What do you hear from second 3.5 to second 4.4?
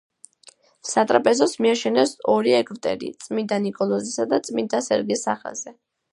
ნიკოლოზისა და